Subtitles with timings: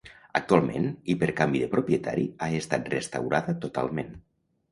[0.37, 4.11] Actualment i per canvi de propietari ha estat restaurada totalment.